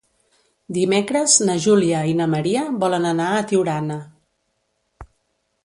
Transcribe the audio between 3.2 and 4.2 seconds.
a Tiurana.